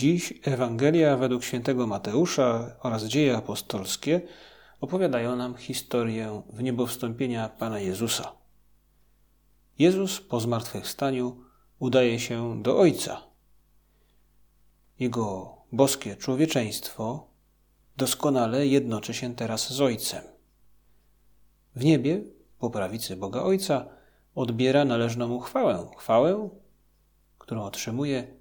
Dziś 0.00 0.34
Ewangelia 0.42 1.16
według 1.16 1.44
świętego 1.44 1.86
Mateusza 1.86 2.76
oraz 2.82 3.04
dzieje 3.04 3.36
apostolskie 3.36 4.20
opowiadają 4.80 5.36
nam 5.36 5.54
historię 5.54 6.42
wniebowstąpienia 6.52 7.48
Pana 7.48 7.78
Jezusa. 7.78 8.32
Jezus 9.78 10.20
po 10.20 10.40
zmartwychwstaniu 10.40 11.44
udaje 11.78 12.18
się 12.18 12.62
do 12.62 12.78
Ojca. 12.78 13.22
Jego 14.98 15.56
boskie 15.72 16.16
człowieczeństwo 16.16 17.26
doskonale 17.96 18.66
jednoczy 18.66 19.14
się 19.14 19.34
teraz 19.34 19.72
z 19.72 19.80
Ojcem. 19.80 20.22
W 21.76 21.84
niebie, 21.84 22.22
po 22.58 22.70
prawicy 22.70 23.16
Boga 23.16 23.42
Ojca, 23.42 23.88
odbiera 24.34 24.84
należną 24.84 25.28
mu 25.28 25.40
chwałę. 25.40 25.90
Chwałę, 25.96 26.48
którą 27.38 27.62
otrzymuje 27.62 28.39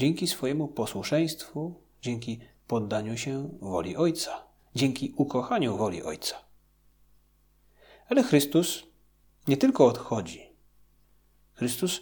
dzięki 0.00 0.26
swojemu 0.26 0.68
posłuszeństwu, 0.68 1.74
dzięki 2.02 2.40
poddaniu 2.66 3.16
się 3.16 3.58
woli 3.60 3.96
Ojca, 3.96 4.44
dzięki 4.74 5.14
ukochaniu 5.16 5.76
woli 5.76 6.02
Ojca. 6.02 6.36
Ale 8.08 8.22
Chrystus 8.22 8.82
nie 9.48 9.56
tylko 9.56 9.86
odchodzi. 9.86 10.52
Chrystus, 11.52 12.00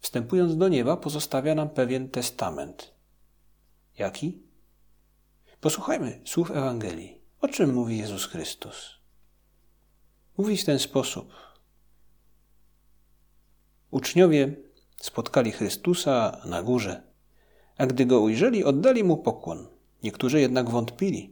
wstępując 0.00 0.56
do 0.56 0.68
nieba, 0.68 0.96
pozostawia 0.96 1.54
nam 1.54 1.70
pewien 1.70 2.08
testament. 2.08 2.94
Jaki? 3.98 4.42
Posłuchajmy 5.60 6.20
słów 6.24 6.50
Ewangelii. 6.50 7.20
O 7.40 7.48
czym 7.48 7.74
mówi 7.74 7.98
Jezus 7.98 8.26
Chrystus? 8.26 8.98
Mówi 10.38 10.56
w 10.56 10.64
ten 10.64 10.78
sposób. 10.78 11.32
Uczniowie 13.90 14.56
spotkali 14.96 15.52
Chrystusa 15.52 16.40
na 16.44 16.62
górze, 16.62 17.11
a 17.78 17.86
gdy 17.86 18.06
go 18.06 18.20
ujrzeli, 18.20 18.64
oddali 18.64 19.04
mu 19.04 19.16
pokłon. 19.16 19.66
Niektórzy 20.02 20.40
jednak 20.40 20.70
wątpili. 20.70 21.30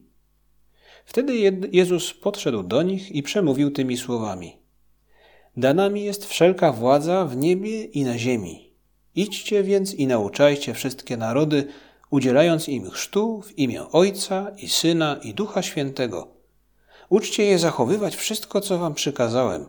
Wtedy 1.05 1.37
Jezus 1.73 2.15
podszedł 2.15 2.63
do 2.63 2.83
nich 2.83 3.13
i 3.13 3.23
przemówił 3.23 3.71
tymi 3.71 3.97
słowami: 3.97 4.57
Dana 5.57 5.89
mi 5.89 6.05
jest 6.05 6.27
wszelka 6.27 6.73
władza 6.73 7.25
w 7.25 7.37
niebie 7.37 7.85
i 7.85 8.05
na 8.05 8.19
ziemi. 8.19 8.71
Idźcie 9.15 9.63
więc 9.63 9.95
i 9.95 10.07
nauczajcie 10.07 10.75
wszystkie 10.75 11.17
narody, 11.17 11.67
udzielając 12.11 12.69
im 12.69 12.91
chrztu 12.91 13.43
w 13.43 13.59
imię 13.59 13.83
Ojca 13.93 14.51
i 14.59 14.69
Syna 14.69 15.21
i 15.23 15.35
Ducha 15.35 15.63
Świętego. 15.63 16.29
Uczcie 17.09 17.43
je 17.43 17.59
zachowywać 17.59 18.17
wszystko, 18.17 18.61
co 18.61 18.79
wam 18.79 18.95
przykazałem, 18.95 19.67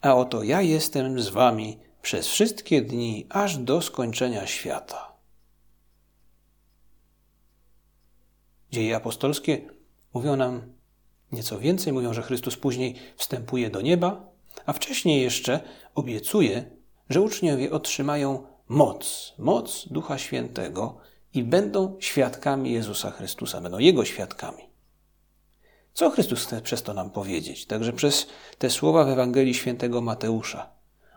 a 0.00 0.14
oto 0.14 0.42
ja 0.42 0.62
jestem 0.62 1.20
z 1.20 1.28
wami 1.28 1.78
przez 2.02 2.26
wszystkie 2.26 2.82
dni, 2.82 3.26
aż 3.28 3.58
do 3.58 3.82
skończenia 3.82 4.46
świata. 4.46 5.15
Dzieje 8.72 8.96
apostolskie 8.96 9.60
mówią 10.14 10.36
nam 10.36 10.62
nieco 11.32 11.58
więcej, 11.58 11.92
mówią, 11.92 12.12
że 12.12 12.22
Chrystus 12.22 12.56
później 12.56 12.94
wstępuje 13.16 13.70
do 13.70 13.80
nieba, 13.80 14.30
a 14.66 14.72
wcześniej 14.72 15.22
jeszcze 15.22 15.60
obiecuje, 15.94 16.70
że 17.10 17.20
uczniowie 17.20 17.70
otrzymają 17.70 18.46
moc, 18.68 19.34
moc 19.38 19.88
Ducha 19.90 20.18
Świętego 20.18 20.96
i 21.34 21.42
będą 21.42 21.96
świadkami 22.00 22.72
Jezusa 22.72 23.10
Chrystusa, 23.10 23.60
będą 23.60 23.78
Jego 23.78 24.04
świadkami. 24.04 24.62
Co 25.92 26.10
Chrystus 26.10 26.44
chce 26.44 26.60
przez 26.60 26.82
to 26.82 26.94
nam 26.94 27.10
powiedzieć? 27.10 27.66
Także 27.66 27.92
przez 27.92 28.26
te 28.58 28.70
słowa 28.70 29.04
w 29.04 29.08
Ewangelii 29.08 29.54
świętego 29.54 30.00
Mateusza. 30.00 30.70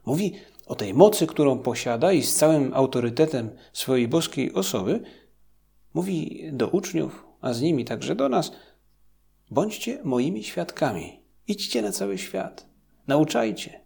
Mówi 0.05 0.33
o 0.65 0.75
tej 0.75 0.93
mocy, 0.93 1.27
którą 1.27 1.59
posiada 1.59 2.11
i 2.11 2.23
z 2.23 2.35
całym 2.35 2.73
autorytetem 2.73 3.49
swojej 3.73 4.07
boskiej 4.07 4.53
osoby, 4.53 5.03
mówi 5.93 6.43
do 6.51 6.67
uczniów, 6.67 7.28
a 7.41 7.53
z 7.53 7.61
nimi 7.61 7.85
także 7.85 8.15
do 8.15 8.29
nas: 8.29 8.51
bądźcie 9.51 9.99
moimi 10.03 10.43
świadkami. 10.43 11.19
Idźcie 11.47 11.81
na 11.81 11.91
cały 11.91 12.17
świat, 12.17 12.65
nauczajcie. 13.07 13.81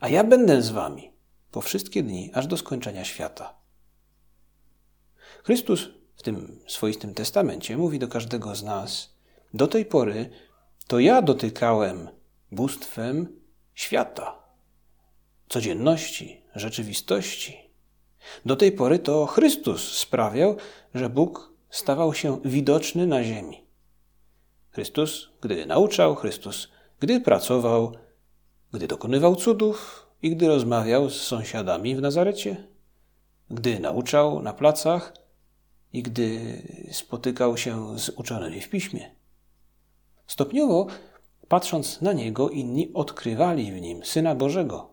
A 0.00 0.08
ja 0.08 0.24
będę 0.24 0.62
z 0.62 0.70
wami 0.70 1.12
po 1.50 1.60
wszystkie 1.60 2.02
dni, 2.02 2.30
aż 2.34 2.46
do 2.46 2.56
skończenia 2.56 3.04
świata. 3.04 3.54
Chrystus 5.44 5.88
w 6.16 6.22
tym 6.22 6.60
swoistym 6.66 7.14
testamencie 7.14 7.76
mówi 7.76 7.98
do 7.98 8.08
każdego 8.08 8.54
z 8.54 8.62
nas: 8.62 9.14
Do 9.54 9.66
tej 9.66 9.84
pory 9.84 10.30
to 10.86 10.98
ja 10.98 11.22
dotykałem 11.22 12.08
bóstwem 12.52 13.40
świata, 13.74 14.42
codzienności, 15.48 16.40
rzeczywistości. 16.54 17.70
Do 18.46 18.56
tej 18.56 18.72
pory 18.72 18.98
to 18.98 19.26
Chrystus 19.26 19.98
sprawiał, 19.98 20.56
że 20.94 21.10
Bóg 21.10 21.49
stawał 21.70 22.14
się 22.14 22.40
widoczny 22.44 23.06
na 23.06 23.24
ziemi. 23.24 23.64
Chrystus, 24.70 25.28
gdy 25.40 25.66
nauczał, 25.66 26.14
Chrystus, 26.14 26.68
gdy 27.00 27.20
pracował, 27.20 27.92
gdy 28.72 28.88
dokonywał 28.88 29.36
cudów 29.36 30.06
i 30.22 30.30
gdy 30.36 30.48
rozmawiał 30.48 31.10
z 31.10 31.22
sąsiadami 31.22 31.96
w 31.96 32.00
Nazarecie, 32.00 32.68
gdy 33.50 33.80
nauczał 33.80 34.42
na 34.42 34.52
placach 34.52 35.14
i 35.92 36.02
gdy 36.02 36.62
spotykał 36.92 37.56
się 37.56 37.98
z 37.98 38.08
uczonymi 38.08 38.60
w 38.60 38.68
piśmie. 38.68 39.14
Stopniowo, 40.26 40.86
patrząc 41.48 42.00
na 42.00 42.12
niego, 42.12 42.50
inni 42.50 42.92
odkrywali 42.94 43.72
w 43.72 43.80
nim 43.80 44.04
Syna 44.04 44.34
Bożego. 44.34 44.90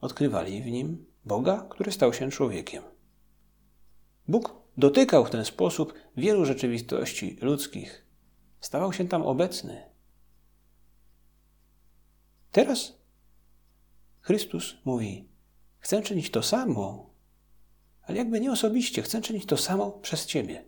Odkrywali 0.00 0.62
w 0.62 0.66
nim 0.66 1.06
Boga, 1.24 1.66
który 1.70 1.92
stał 1.92 2.12
się 2.12 2.30
człowiekiem. 2.30 2.82
Bóg 4.28 4.63
dotykał 4.76 5.24
w 5.24 5.30
ten 5.30 5.44
sposób 5.44 5.94
wielu 6.16 6.44
rzeczywistości 6.44 7.38
ludzkich. 7.40 8.04
Stawał 8.60 8.92
się 8.92 9.08
tam 9.08 9.22
obecny. 9.22 9.82
Teraz 12.52 12.92
Chrystus 14.20 14.74
mówi: 14.84 15.28
Chcę 15.78 16.02
czynić 16.02 16.30
to 16.30 16.42
samo, 16.42 17.10
ale 18.02 18.18
jakby 18.18 18.40
nie 18.40 18.52
osobiście, 18.52 19.02
chcę 19.02 19.20
czynić 19.20 19.46
to 19.46 19.56
samo 19.56 19.90
przez 19.90 20.26
Ciebie. 20.26 20.64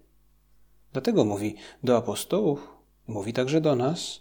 Dlatego 0.92 1.24
mówi 1.24 1.56
do 1.82 1.96
apostołów, 1.96 2.68
mówi 3.06 3.32
także 3.32 3.60
do 3.60 3.76
nas: 3.76 4.20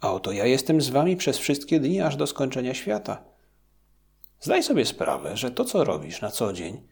A 0.00 0.12
oto 0.12 0.32
ja 0.32 0.46
jestem 0.46 0.80
z 0.80 0.88
Wami 0.88 1.16
przez 1.16 1.38
wszystkie 1.38 1.80
dni, 1.80 2.00
aż 2.00 2.16
do 2.16 2.26
skończenia 2.26 2.74
świata. 2.74 3.24
Zdaj 4.40 4.62
sobie 4.62 4.86
sprawę, 4.86 5.36
że 5.36 5.50
to, 5.50 5.64
co 5.64 5.84
robisz 5.84 6.20
na 6.20 6.30
co 6.30 6.52
dzień, 6.52 6.82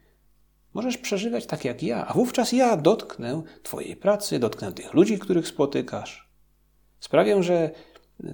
możesz 0.75 0.99
przeżywać 0.99 1.47
tak 1.47 1.65
jak 1.65 1.83
ja, 1.83 2.07
a 2.07 2.15
wówczas 2.15 2.53
ja 2.53 2.77
dotknę 2.77 3.43
Twojej 3.63 3.97
pracy, 3.97 4.39
dotknę 4.39 4.73
tych 4.73 4.95
ludzi, 4.95 5.19
których 5.19 5.49
spotykasz. 5.49 6.31
Sprawię, 7.01 7.43
że 7.43 7.71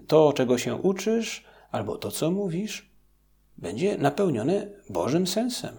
to, 0.07 0.33
czego 0.33 0.59
się 0.59 0.75
uczysz, 0.75 1.45
albo 1.71 1.97
to, 1.97 2.11
co 2.11 2.31
mówisz, 2.31 2.91
będzie 3.59 3.99
napełnione 3.99 4.71
Bożym 4.91 5.27
sensem. 5.27 5.77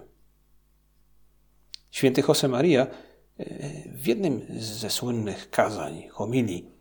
Święty 1.92 2.24
Josemaria 2.28 2.88
e, 2.88 3.46
w 3.94 4.08
jednym 4.08 4.42
ze 4.60 4.90
słynnych 4.90 5.50
kazań, 5.50 6.08
homilii 6.12 6.72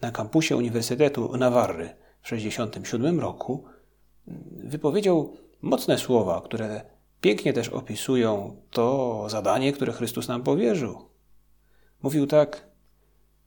na 0.00 0.10
kampusie 0.10 0.56
Uniwersytetu 0.56 1.36
Nawarry 1.36 1.84
w 2.20 2.24
1967 2.24 3.20
roku 3.20 3.64
wypowiedział 4.50 5.36
mocne 5.62 5.98
słowa, 5.98 6.42
które 6.44 6.91
pięknie 7.22 7.52
też 7.52 7.68
opisują 7.68 8.56
to 8.70 9.24
zadanie, 9.28 9.72
które 9.72 9.92
Chrystus 9.92 10.28
nam 10.28 10.42
powierzył. 10.42 11.08
Mówił 12.02 12.26
tak: 12.26 12.66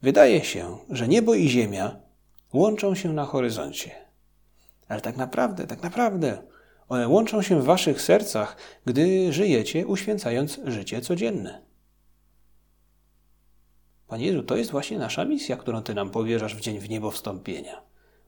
Wydaje 0.02 0.44
się, 0.44 0.78
że 0.90 1.08
niebo 1.08 1.36
i 1.36 1.50
ziemia 1.50 2.00
łączą 2.54 2.96
się 2.96 3.14
na 3.14 3.26
horyzoncie. 3.26 3.92
Ale 4.88 5.02
tak 5.02 5.18
naprawdę, 5.18 5.68
tak 5.68 5.84
naprawdę, 5.84 6.42
one 6.90 7.08
łączą 7.08 7.42
się 7.42 7.62
w 7.62 7.66
waszych 7.66 8.02
sercach, 8.02 8.58
gdy 8.86 9.34
żyjecie, 9.34 9.88
uświęcając 9.88 10.60
życie 10.66 11.02
codzienne. 11.02 11.62
Panie 14.08 14.26
Jezu, 14.26 14.44
to 14.44 14.56
jest 14.56 14.72
właśnie 14.72 14.98
nasza 14.98 15.26
misja, 15.26 15.58
którą 15.58 15.82
Ty 15.82 15.94
nam 15.94 16.10
powierzasz 16.10 16.56
w 16.56 16.62
dzień 16.62 16.80
w 16.80 16.90
niebo 16.90 17.12
wstąpienia. 17.12 17.82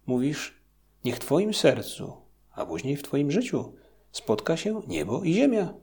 Mówisz, 0.06 0.62
niech 1.06 1.20
Twoim 1.20 1.54
sercu, 1.54 2.18
a 2.52 2.66
później 2.66 2.98
w 2.98 3.04
Twoim 3.04 3.32
życiu 3.32 3.74
spotka 4.18 4.58
się 4.58 4.82
niebo 4.88 5.24
i 5.24 5.34
ziemia. 5.34 5.74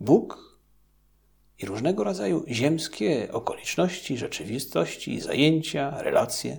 Bóg 0.00 0.58
i 1.58 1.66
różnego 1.66 2.04
rodzaju 2.04 2.44
ziemskie 2.48 3.32
okoliczności, 3.32 4.18
rzeczywistości, 4.18 5.20
zajęcia, 5.20 6.02
relacje 6.02 6.58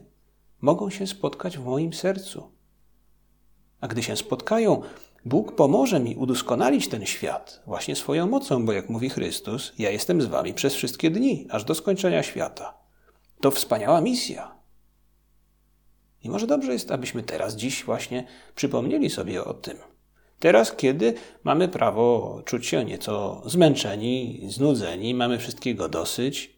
mogą 0.61 0.89
się 0.89 1.07
spotkać 1.07 1.57
w 1.57 1.65
moim 1.65 1.93
sercu. 1.93 2.51
A 3.81 3.87
gdy 3.87 4.03
się 4.03 4.15
spotkają, 4.15 4.81
Bóg 5.25 5.55
pomoże 5.55 5.99
mi 5.99 6.15
udoskonalić 6.15 6.87
ten 6.87 7.05
świat 7.05 7.61
właśnie 7.65 7.95
swoją 7.95 8.27
mocą, 8.27 8.65
bo 8.65 8.73
jak 8.73 8.89
mówi 8.89 9.09
Chrystus, 9.09 9.73
ja 9.77 9.89
jestem 9.89 10.21
z 10.21 10.25
wami 10.25 10.53
przez 10.53 10.73
wszystkie 10.73 11.09
dni, 11.09 11.47
aż 11.49 11.63
do 11.63 11.75
skończenia 11.75 12.23
świata. 12.23 12.77
To 13.41 13.51
wspaniała 13.51 14.01
misja. 14.01 14.55
I 16.23 16.29
może 16.29 16.47
dobrze 16.47 16.73
jest, 16.73 16.91
abyśmy 16.91 17.23
teraz, 17.23 17.55
dziś 17.55 17.83
właśnie 17.83 18.27
przypomnieli 18.55 19.09
sobie 19.09 19.43
o 19.43 19.53
tym. 19.53 19.77
Teraz, 20.45 20.75
kiedy 20.75 21.13
mamy 21.43 21.67
prawo 21.67 22.41
czuć 22.45 22.67
się 22.67 22.85
nieco 22.85 23.41
zmęczeni, 23.45 24.41
znudzeni, 24.47 25.13
mamy 25.13 25.37
wszystkiego 25.37 25.89
dosyć, 25.89 26.55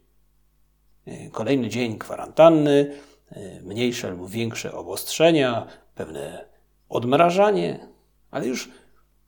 e, 1.06 1.30
kolejny 1.30 1.70
dzień 1.70 1.98
kwarantanny, 1.98 2.96
e, 3.32 3.62
mniejsze 3.62 4.12
lub 4.12 4.30
większe 4.30 4.74
obostrzenia, 4.74 5.68
pewne 5.96 6.46
odmrażanie, 6.90 7.88
ale 8.32 8.48
już 8.48 8.70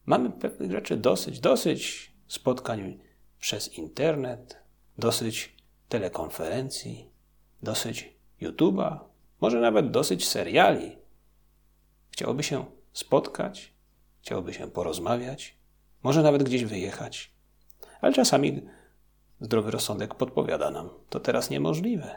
mamy 0.06 0.30
pewnych 0.30 0.72
rzeczy 0.72 0.98
dosyć, 0.98 1.40
dosyć 1.40 2.12
spotkań 2.28 3.00
przez 3.40 3.78
internet, 3.78 4.58
dosyć 4.98 5.56
telekonferencji, 5.90 7.10
dosyć 7.64 8.14
YouTube'a, 8.42 9.00
może 9.42 9.60
nawet 9.60 9.92
dosyć 9.92 10.28
seriali. 10.28 10.98
Chciałoby 12.12 12.44
się 12.44 12.66
spotkać, 12.94 13.79
chciałoby 14.30 14.54
się 14.54 14.72
porozmawiać, 14.72 15.58
może 16.04 16.24
nawet 16.24 16.44
gdzieś 16.44 16.66
wyjechać, 16.66 17.34
ale 18.02 18.14
czasami 18.14 18.62
zdrowy 19.42 19.72
rozsądek 19.72 20.16
podpowiada 20.16 20.72
nam, 20.72 20.90
to 21.10 21.20
teraz 21.20 21.50
niemożliwe. 21.50 22.16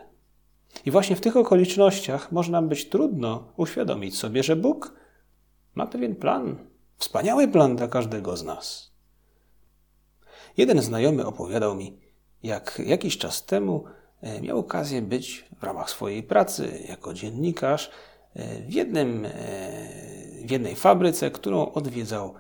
I 0.84 0.90
właśnie 0.90 1.16
w 1.16 1.20
tych 1.20 1.36
okolicznościach 1.36 2.32
może 2.32 2.52
nam 2.52 2.68
być 2.68 2.88
trudno 2.88 3.52
uświadomić 3.56 4.18
sobie, 4.18 4.42
że 4.42 4.56
Bóg 4.56 4.94
ma 5.74 5.86
pewien 5.86 6.16
plan, 6.16 6.56
wspaniały 6.96 7.48
plan 7.48 7.76
dla 7.76 7.88
każdego 7.88 8.36
z 8.36 8.44
nas. 8.44 8.92
Jeden 10.56 10.82
znajomy 10.82 11.26
opowiadał 11.26 11.74
mi, 11.74 11.98
jak 12.42 12.82
jakiś 12.86 13.18
czas 13.18 13.44
temu 13.44 13.84
e, 14.20 14.40
miał 14.40 14.58
okazję 14.58 15.02
być 15.02 15.44
w 15.60 15.62
ramach 15.62 15.90
swojej 15.90 16.22
pracy 16.22 16.84
jako 16.88 17.14
dziennikarz 17.14 17.90
e, 18.34 18.62
w, 18.62 18.72
jednym, 18.72 19.26
e, 19.26 20.31
w 20.44 20.50
jednej 20.50 20.76
fabryce, 20.76 21.30
którą 21.30 21.72
odwiedzał, 21.72 22.34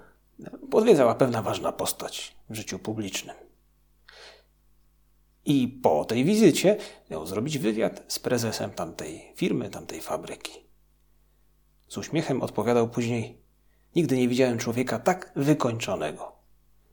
odwiedzała 0.72 1.14
pewna 1.14 1.42
ważna 1.42 1.72
postać 1.72 2.36
w 2.50 2.54
życiu 2.54 2.78
publicznym. 2.78 3.36
I 5.44 5.68
po 5.82 6.04
tej 6.04 6.24
wizycie 6.24 6.76
miał 7.10 7.26
zrobić 7.26 7.58
wywiad 7.58 8.02
z 8.08 8.18
prezesem 8.18 8.70
tamtej 8.70 9.32
firmy, 9.36 9.70
tamtej 9.70 10.00
fabryki. 10.00 10.52
Z 11.88 11.98
uśmiechem 11.98 12.42
odpowiadał 12.42 12.88
później: 12.88 13.38
Nigdy 13.96 14.16
nie 14.16 14.28
widziałem 14.28 14.58
człowieka 14.58 14.98
tak 14.98 15.32
wykończonego. 15.36 16.32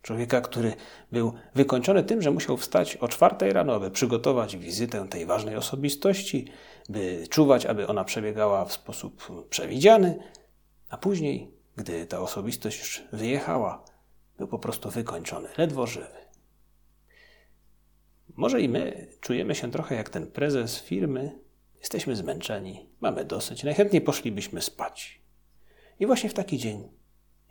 Człowieka, 0.02 0.42
który 0.42 0.74
był 1.12 1.34
wykończony 1.56 2.04
tym, 2.04 2.22
że 2.22 2.32
musiał 2.32 2.58
wstać 2.58 2.96
o 2.96 3.08
czwartej 3.08 3.54
rano, 3.54 3.76
aby 3.76 3.92
przygotować 3.92 4.58
wizytę 4.58 5.08
tej 5.10 5.26
ważnej 5.26 5.56
osobistości, 5.56 6.48
by 6.90 7.28
czuwać, 7.30 7.66
aby 7.66 7.88
ona 7.88 8.04
przebiegała 8.04 8.66
w 8.66 8.74
sposób 8.74 9.46
przewidziany, 9.50 10.20
a 10.89 10.97
później, 10.97 11.51
gdy 11.75 12.06
ta 12.06 12.19
osobistość 12.19 12.80
już 12.80 13.03
wyjechała, 13.12 13.86
był 14.38 14.47
po 14.47 14.59
prostu 14.59 14.89
wykończony, 14.89 15.50
ledwo 15.57 15.88
żywy. 15.88 16.19
Może 18.36 18.62
i 18.62 18.69
my 18.69 19.07
czujemy 19.21 19.56
się 19.56 19.71
trochę 19.71 19.95
jak 19.95 20.09
ten 20.09 20.27
prezes 20.27 20.81
firmy, 20.81 21.39
jesteśmy 21.80 22.15
zmęczeni, 22.15 22.89
mamy 23.01 23.25
dosyć, 23.25 23.63
najchętniej 23.63 24.01
poszlibyśmy 24.01 24.62
spać. 24.62 25.21
I 26.00 26.06
właśnie 26.06 26.30
w 26.30 26.33
taki 26.33 26.57
dzień, 26.57 26.89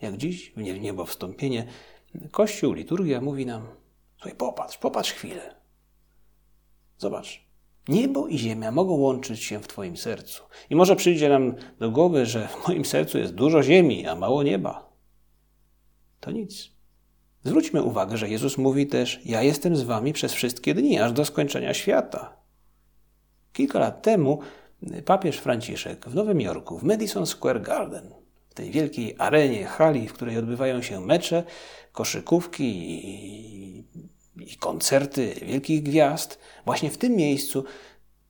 jak 0.00 0.16
dziś, 0.16 0.52
w 0.56 0.80
niebo 0.80 1.06
wstąpienie, 1.06 1.66
Kościół, 2.30 2.72
liturgia 2.72 3.20
mówi 3.20 3.46
nam: 3.46 3.68
Słuchaj, 4.16 4.34
popatrz, 4.34 4.78
popatrz 4.78 5.12
chwilę. 5.12 5.54
Zobacz, 6.98 7.47
niebo 7.88 8.28
i 8.28 8.38
ziemia 8.38 8.72
mogą 8.72 8.94
łączyć 8.94 9.42
się 9.42 9.60
w 9.60 9.68
Twoim 9.68 9.96
sercu. 9.96 10.42
I 10.70 10.76
może 10.76 10.96
przyjdzie 10.96 11.28
nam 11.28 11.54
do 11.78 11.90
głowy, 11.90 12.26
że 12.26 12.48
w 12.48 12.68
moim 12.68 12.84
sercu 12.84 13.18
jest 13.18 13.34
dużo 13.34 13.62
ziemi, 13.62 14.06
a 14.06 14.14
mało 14.14 14.42
nieba. 14.42 14.92
To 16.20 16.30
nic. 16.30 16.70
Zwróćmy 17.44 17.82
uwagę, 17.82 18.16
że 18.16 18.28
Jezus 18.28 18.58
mówi 18.58 18.86
też: 18.86 19.20
Ja 19.24 19.42
jestem 19.42 19.76
z 19.76 19.82
Wami 19.82 20.12
przez 20.12 20.32
wszystkie 20.32 20.74
dni, 20.74 20.98
aż 20.98 21.12
do 21.12 21.24
skończenia 21.24 21.74
świata. 21.74 22.36
Kilka 23.52 23.78
lat 23.78 24.02
temu 24.02 24.40
papież 25.04 25.38
Franciszek 25.38 26.08
w 26.08 26.14
Nowym 26.14 26.40
Jorku, 26.40 26.78
w 26.78 26.82
Madison 26.82 27.26
Square 27.26 27.62
Garden, 27.62 28.10
w 28.48 28.54
tej 28.54 28.70
wielkiej 28.70 29.14
arenie, 29.18 29.64
hali, 29.64 30.08
w 30.08 30.12
której 30.12 30.38
odbywają 30.38 30.82
się 30.82 31.00
mecze, 31.00 31.44
koszykówki 31.92 32.64
i, 32.64 33.67
koncerty 34.68 35.34
wielkich 35.42 35.82
gwiazd, 35.82 36.38
właśnie 36.64 36.90
w 36.90 36.98
tym 36.98 37.16
miejscu 37.16 37.64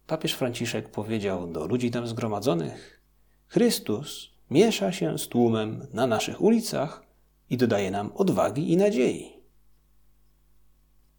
papież 0.07 0.33
Franciszek 0.33 0.89
powiedział 0.89 1.47
do 1.47 1.67
ludzi 1.67 1.91
tam 1.91 2.07
zgromadzonych: 2.07 3.03
Chrystus 3.47 4.31
miesza 4.51 4.93
się 4.93 5.19
z 5.19 5.29
tłumem 5.29 5.87
na 5.93 6.07
naszych 6.07 6.41
ulicach 6.41 7.03
i 7.51 7.57
dodaje 7.57 7.91
nam 7.91 8.13
odwagi 8.15 8.73
i 8.73 8.77
nadziei. 8.77 9.33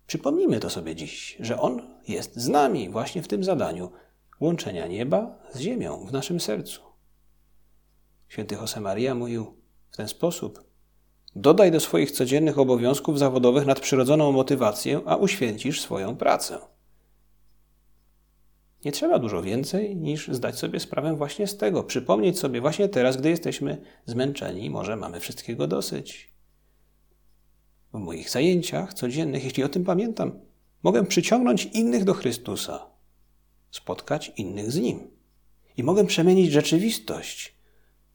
Przypomnijmy 0.08 0.60
to 0.60 0.70
sobie 0.70 0.96
dziś, 0.96 1.38
że 1.40 1.60
On 1.60 1.82
jest 2.08 2.36
z 2.36 2.48
nami 2.48 2.90
właśnie 2.90 3.24
w 3.24 3.28
tym 3.28 3.44
zadaniu 3.44 3.92
łączenia 4.40 4.88
nieba 4.88 5.40
z 5.54 5.60
ziemią 5.60 6.06
w 6.06 6.12
naszym 6.12 6.40
sercu. 6.40 6.82
Święty 8.28 8.56
Josemaria 8.56 9.16
mówił 9.16 9.54
w 9.92 9.98
ten 9.98 10.08
sposób: 10.08 10.69
Dodaj 11.36 11.72
do 11.72 11.80
swoich 11.80 12.12
codziennych 12.12 12.60
obowiązków 12.60 13.20
zawodowych 13.20 13.66
nadprzyrodzoną 13.66 14.32
motywację, 14.32 15.02
a 15.06 15.16
uświęcisz 15.16 15.82
swoją 15.82 16.16
pracę. 16.16 16.60
Nie 18.86 18.92
trzeba 18.92 19.20
dużo 19.20 19.42
więcej 19.42 19.96
niż 19.96 20.28
zdać 20.28 20.60
sobie 20.60 20.80
sprawę 20.80 21.16
właśnie 21.16 21.48
z 21.48 21.58
tego, 21.58 21.84
przypomnieć 21.84 22.40
sobie 22.40 22.62
właśnie 22.62 22.90
teraz, 22.90 23.18
gdy 23.18 23.30
jesteśmy 23.30 23.82
zmęczeni, 24.06 24.70
może 24.70 24.96
mamy 24.96 25.20
wszystkiego 25.20 25.68
dosyć. 25.68 26.34
W 27.94 27.98
moich 27.98 28.30
zajęciach 28.30 28.94
codziennych, 28.94 29.44
jeśli 29.44 29.64
o 29.64 29.70
tym 29.70 29.84
pamiętam, 29.84 30.40
mogę 30.84 31.06
przyciągnąć 31.06 31.66
innych 31.66 32.04
do 32.04 32.14
Chrystusa, 32.14 32.86
spotkać 33.72 34.32
innych 34.38 34.72
z 34.72 34.80
Nim. 34.80 35.08
I 35.78 35.84
mogę 35.84 36.06
przemienić 36.06 36.52
rzeczywistość, 36.52 37.56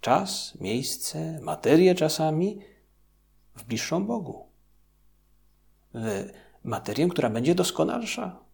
czas, 0.01 0.55
miejsce, 0.61 1.41
materię 1.43 1.95
czasami 1.95 2.59
w 3.55 3.65
bliższą 3.65 4.07
Bogu. 4.07 4.49
W 5.95 6.33
materię, 6.65 7.09
która 7.09 7.31
będzie 7.31 7.55
doskonalsza. 7.55 8.45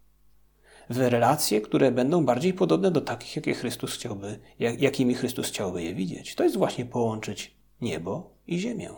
W 0.91 0.99
relacje, 0.99 1.61
które 1.61 1.93
będą 1.93 2.25
bardziej 2.25 2.55
podobne 2.55 2.91
do 2.91 3.01
takich, 3.01 3.37
jakie 3.37 3.55
Chrystus 3.55 3.95
chciałby, 3.95 4.41
jak, 4.59 4.81
jakimi 4.81 5.15
Chrystus 5.15 5.49
chciałby 5.49 5.83
je 5.83 5.95
widzieć. 5.95 6.35
To 6.35 6.45
jest 6.45 6.57
właśnie 6.57 6.87
połączyć 6.87 7.57
niebo 7.81 8.31
i 8.47 8.59
ziemię. 8.59 8.91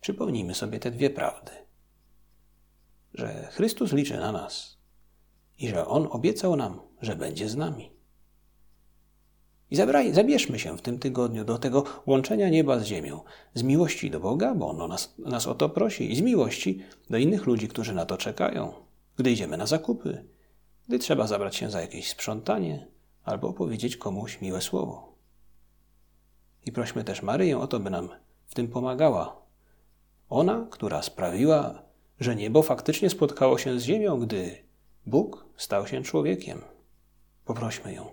Przypomnijmy 0.00 0.54
sobie 0.54 0.78
te 0.78 0.90
dwie 0.90 1.10
prawdy. 1.10 1.52
Że 3.14 3.48
Chrystus 3.52 3.92
liczy 3.92 4.16
na 4.16 4.32
nas 4.32 4.78
i 5.58 5.68
że 5.68 5.86
On 5.86 6.08
obiecał 6.10 6.56
nam, 6.56 6.80
że 7.02 7.16
będzie 7.16 7.48
z 7.48 7.56
nami. 7.56 7.99
I 9.70 9.76
zabraj, 9.76 10.14
zabierzmy 10.14 10.58
się 10.58 10.78
w 10.78 10.82
tym 10.82 10.98
tygodniu 10.98 11.44
do 11.44 11.58
tego 11.58 11.84
łączenia 12.06 12.48
nieba 12.48 12.78
z 12.78 12.84
ziemią. 12.84 13.20
Z 13.54 13.62
miłości 13.62 14.10
do 14.10 14.20
Boga, 14.20 14.54
bo 14.54 14.68
On 14.68 14.88
nas, 14.88 15.14
nas 15.18 15.46
o 15.46 15.54
to 15.54 15.68
prosi, 15.68 16.12
i 16.12 16.16
z 16.16 16.20
miłości 16.20 16.82
do 17.10 17.18
innych 17.18 17.46
ludzi, 17.46 17.68
którzy 17.68 17.94
na 17.94 18.06
to 18.06 18.16
czekają. 18.16 18.72
Gdy 19.16 19.30
idziemy 19.30 19.56
na 19.56 19.66
zakupy, 19.66 20.24
gdy 20.88 20.98
trzeba 20.98 21.26
zabrać 21.26 21.56
się 21.56 21.70
za 21.70 21.80
jakieś 21.80 22.10
sprzątanie 22.10 22.86
albo 23.24 23.48
opowiedzieć 23.48 23.96
komuś 23.96 24.40
miłe 24.40 24.60
słowo. 24.60 25.14
I 26.66 26.72
prośmy 26.72 27.04
też 27.04 27.22
Maryję 27.22 27.58
o 27.58 27.66
to, 27.66 27.80
by 27.80 27.90
nam 27.90 28.08
w 28.46 28.54
tym 28.54 28.68
pomagała. 28.68 29.42
Ona, 30.28 30.66
która 30.70 31.02
sprawiła, 31.02 31.82
że 32.20 32.36
niebo 32.36 32.62
faktycznie 32.62 33.10
spotkało 33.10 33.58
się 33.58 33.80
z 33.80 33.84
ziemią, 33.84 34.20
gdy 34.20 34.56
Bóg 35.06 35.46
stał 35.56 35.86
się 35.86 36.02
człowiekiem. 36.02 36.60
Poprośmy 37.44 37.94
ją, 37.94 38.06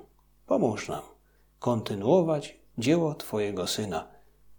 pomóż 0.45 0.87
nam 0.87 1.16
kontynuować 1.59 2.57
dzieło 2.77 3.15
Twojego 3.15 3.67
Syna, 3.67 4.07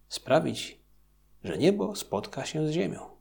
sprawić, 0.09 0.81
że 1.45 1.59
niebo 1.59 1.97
spotka 1.97 2.45
się 2.45 2.67
z 2.67 2.71
ziemią. 2.71 3.18